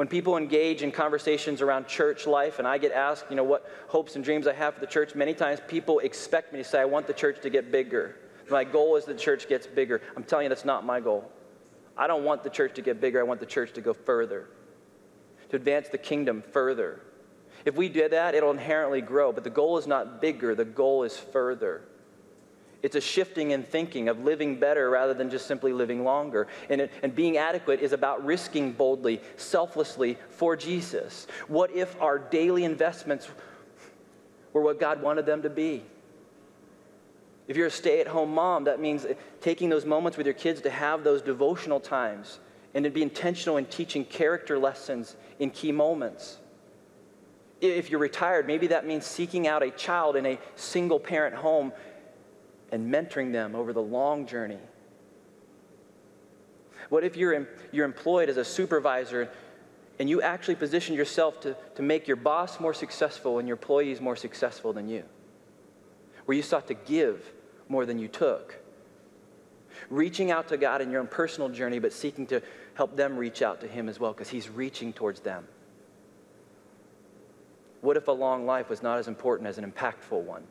[0.00, 3.70] When people engage in conversations around church life and I get asked, you know, what
[3.88, 6.80] hopes and dreams I have for the church, many times people expect me to say,
[6.80, 8.16] I want the church to get bigger.
[8.48, 10.00] My goal is the church gets bigger.
[10.16, 11.30] I'm telling you, that's not my goal.
[11.98, 13.20] I don't want the church to get bigger.
[13.20, 14.48] I want the church to go further,
[15.50, 17.02] to advance the kingdom further.
[17.66, 19.32] If we do that, it'll inherently grow.
[19.34, 21.82] But the goal is not bigger, the goal is further.
[22.82, 26.48] It's a shifting in thinking of living better rather than just simply living longer.
[26.68, 31.26] And, it, and being adequate is about risking boldly, selflessly for Jesus.
[31.48, 33.28] What if our daily investments
[34.52, 35.82] were what God wanted them to be?
[37.48, 39.04] If you're a stay at home mom, that means
[39.40, 42.38] taking those moments with your kids to have those devotional times
[42.74, 46.38] and to be intentional in teaching character lessons in key moments.
[47.60, 51.72] If you're retired, maybe that means seeking out a child in a single parent home
[52.72, 54.58] and mentoring them over the long journey?
[56.88, 59.30] What if you're, you're employed as a supervisor
[59.98, 64.00] and you actually position yourself to, to make your boss more successful and your employees
[64.00, 65.04] more successful than you?
[66.24, 67.32] Where you sought to give
[67.68, 68.56] more than you took.
[69.88, 72.42] Reaching out to God in your own personal journey, but seeking to
[72.74, 75.46] help them reach out to Him as well, because He's reaching towards them.
[77.80, 80.44] What if a long life was not as important as an impactful one?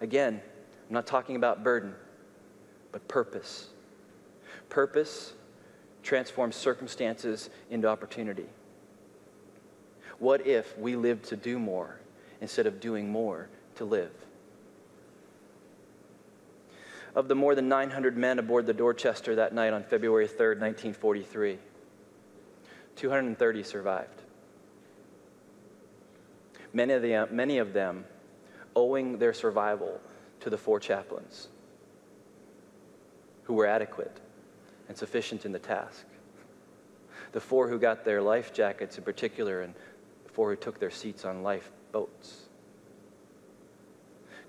[0.00, 0.40] Again,
[0.88, 1.94] I'm not talking about burden,
[2.92, 3.68] but purpose.
[4.68, 5.34] Purpose
[6.02, 8.46] transforms circumstances into opportunity.
[10.18, 11.98] What if we lived to do more
[12.40, 14.12] instead of doing more to live?
[17.14, 21.58] Of the more than 900 men aboard the Dorchester that night on February 3rd, 1943,
[22.96, 24.22] 230 survived.
[26.72, 28.04] Many of, the, many of them
[28.76, 30.00] owing their survival
[30.40, 31.48] to the four chaplains
[33.44, 34.20] who were adequate
[34.88, 36.04] and sufficient in the task.
[37.32, 39.74] The four who got their life jackets in particular, and
[40.24, 42.42] the four who took their seats on lifeboats.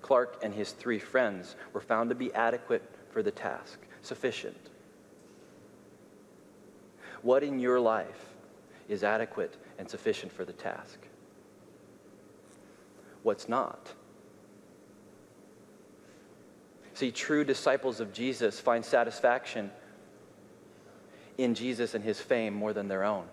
[0.02, 4.70] Clark and his three friends were found to be adequate for the task, sufficient.
[7.22, 8.36] What in your life
[8.88, 11.00] is adequate and sufficient for the task?
[13.24, 13.94] What's not?
[16.96, 19.70] See, true disciples of Jesus find satisfaction
[21.38, 23.26] in Jesus and his fame more than their own.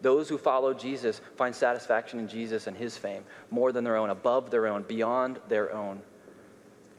[0.00, 4.10] Those who follow Jesus find satisfaction in Jesus and his fame more than their own,
[4.10, 6.02] above their own, beyond their own.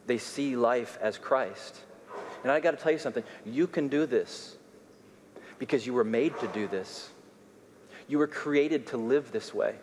[0.07, 1.77] They see life as Christ.
[2.43, 4.55] And I got to tell you something you can do this
[5.59, 7.09] because you were made to do this.
[8.07, 9.75] You were created to live this way.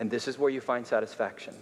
[0.00, 1.54] And this is where you find satisfaction.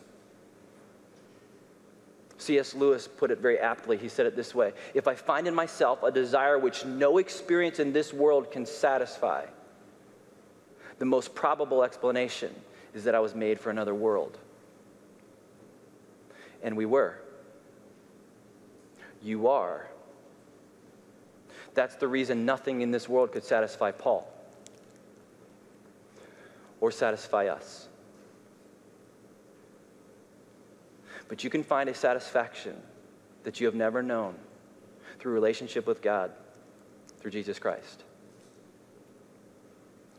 [2.40, 2.74] C.S.
[2.74, 3.96] Lewis put it very aptly.
[3.96, 7.78] He said it this way If I find in myself a desire which no experience
[7.78, 9.44] in this world can satisfy,
[10.98, 12.54] the most probable explanation
[12.94, 14.38] is that I was made for another world.
[16.62, 17.18] And we were.
[19.22, 19.86] You are.
[21.74, 24.30] That's the reason nothing in this world could satisfy Paul
[26.80, 27.88] or satisfy us.
[31.30, 32.76] But you can find a satisfaction
[33.44, 34.34] that you have never known
[35.20, 36.32] through relationship with God
[37.20, 38.02] through Jesus Christ.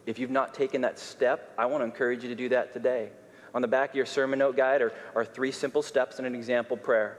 [0.06, 3.10] If you've not taken that step, I want to encourage you to do that today.
[3.54, 6.34] On the back of your sermon note guide are, are three simple steps and an
[6.34, 7.18] example prayer.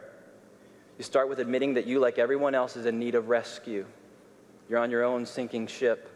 [0.97, 3.85] You start with admitting that you, like everyone else, is in need of rescue.
[4.71, 6.09] You're on your own sinking ship.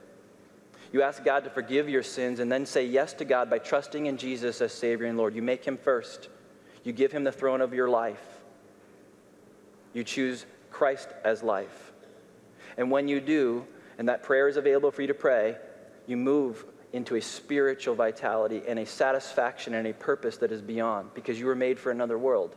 [0.95, 4.07] You ask God to forgive your sins and then say yes to God by trusting
[4.07, 5.35] in Jesus as Savior and Lord.
[5.35, 6.31] You make Him first.
[6.87, 8.24] You give Him the throne of your life.
[9.93, 11.93] You choose Christ as life.
[12.76, 13.66] And when you do,
[13.99, 15.57] and that prayer is available for you to pray,
[16.07, 21.12] you move into a spiritual vitality and a satisfaction and a purpose that is beyond
[21.12, 22.55] because you were made for another world.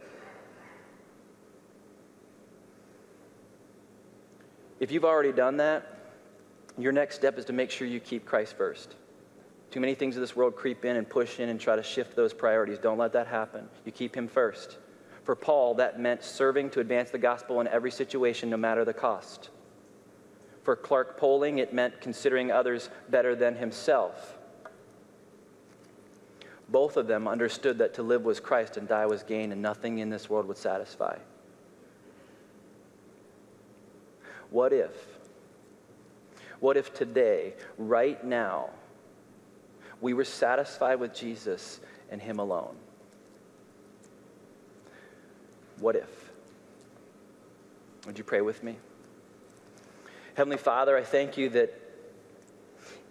[4.79, 5.97] If you've already done that,
[6.77, 8.93] your next step is to make sure you keep Christ first.
[9.71, 12.15] Too many things of this world creep in and push in and try to shift
[12.15, 12.79] those priorities.
[12.79, 13.69] Don't let that happen.
[13.85, 14.77] You keep Him first.
[15.23, 18.93] For Paul, that meant serving to advance the gospel in every situation, no matter the
[18.93, 19.49] cost.
[20.63, 24.37] For Clark Poling, it meant considering others better than himself.
[26.67, 29.99] Both of them understood that to live was Christ and die was gain, and nothing
[29.99, 31.17] in this world would satisfy.
[34.49, 34.91] What if?
[36.59, 38.71] What if today, right now,
[40.01, 41.79] we were satisfied with Jesus
[42.09, 42.75] and Him alone?
[45.79, 46.31] What if?
[48.05, 48.77] Would you pray with me?
[50.35, 51.73] Heavenly Father, I thank you that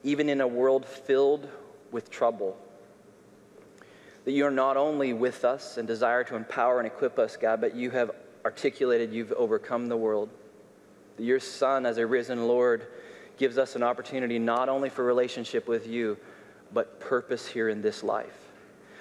[0.03, 1.49] even in a world filled
[1.91, 2.57] with trouble,
[4.25, 7.61] that you are not only with us and desire to empower and equip us, God,
[7.61, 8.11] but you have
[8.45, 10.31] articulated you've overcome the world.
[11.17, 12.87] That your Son, as a risen Lord,
[13.37, 16.17] gives us an opportunity not only for relationship with you,
[16.73, 18.39] but purpose here in this life.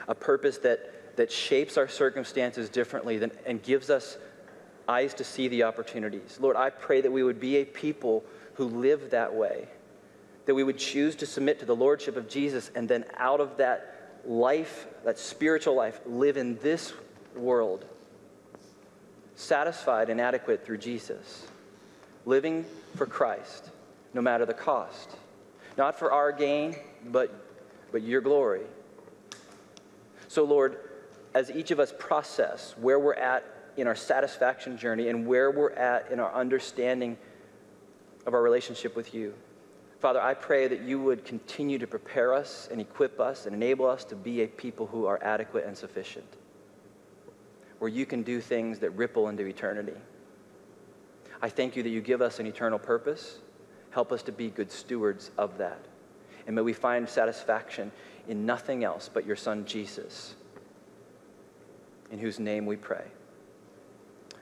[0.08, 4.18] A purpose that, that shapes our circumstances differently than, and gives us
[4.88, 6.38] eyes to see the opportunities.
[6.40, 9.68] Lord, I pray that we would be a people who live that way,
[10.46, 13.58] that we would choose to submit to the Lordship of Jesus, and then out of
[13.58, 16.94] that life, that spiritual life, live in this
[17.36, 17.86] world,
[19.36, 21.46] satisfied and adequate through Jesus,
[22.26, 22.66] living
[22.96, 23.70] for Christ
[24.14, 25.12] no matter the cost.
[25.78, 27.47] Not for our gain, but,
[27.92, 28.62] but your glory.
[30.28, 30.78] So, Lord,
[31.34, 33.46] as each of us process where we're at
[33.78, 37.18] in our satisfaction journey and where we're at in our understanding
[38.26, 39.34] of our relationship with you,
[40.00, 43.88] Father, I pray that you would continue to prepare us and equip us and enable
[43.88, 46.28] us to be a people who are adequate and sufficient,
[47.80, 49.98] where you can do things that ripple into eternity.
[51.42, 53.40] I thank you that you give us an eternal purpose
[53.98, 55.87] Help us to be good stewards of that.
[56.48, 57.92] And may we find satisfaction
[58.28, 60.36] in nothing else but your Son, Jesus,
[62.10, 63.04] in whose name we pray.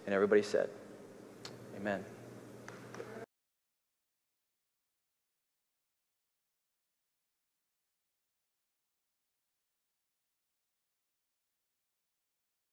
[0.05, 0.69] And everybody said,
[1.75, 2.05] Amen.